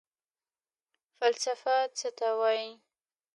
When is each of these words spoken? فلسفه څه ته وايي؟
فلسفه 1.17 1.75
څه 1.97 2.09
ته 2.17 2.29
وايي؟ 2.39 2.71